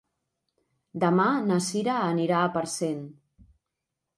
Demà 1.03 1.27
na 1.49 1.59
Sira 1.65 1.99
anirà 2.07 2.41
a 2.47 2.51
Parcent. 2.57 3.05